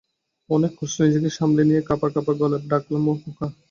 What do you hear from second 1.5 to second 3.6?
নিয়ে কাঁপা-কাঁপা গলায় ডাকলাম, ও খোকা!